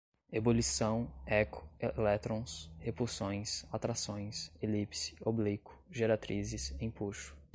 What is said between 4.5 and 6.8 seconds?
elipse, oblíquo, geratrizes,